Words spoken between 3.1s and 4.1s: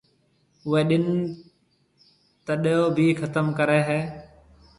ختم ڪريَ ھيََََ